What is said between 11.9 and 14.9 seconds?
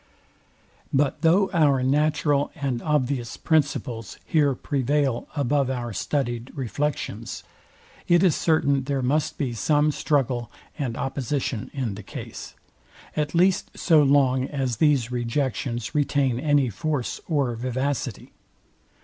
the case: at least so long as